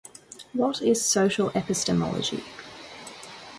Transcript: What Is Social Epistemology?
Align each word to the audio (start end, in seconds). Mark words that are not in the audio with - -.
What 0.53 0.81
Is 0.81 1.05
Social 1.05 1.51
Epistemology? 1.51 2.43